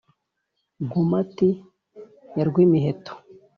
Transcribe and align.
nkomati 0.85 1.49
ya 2.37 2.43
rwimiheto, 2.47 3.13